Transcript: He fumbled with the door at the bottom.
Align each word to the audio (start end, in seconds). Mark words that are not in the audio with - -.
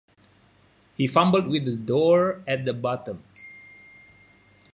He 0.97 1.05
fumbled 1.05 1.45
with 1.47 1.65
the 1.65 1.75
door 1.75 2.41
at 2.47 2.65
the 2.65 2.73
bottom. 2.73 3.23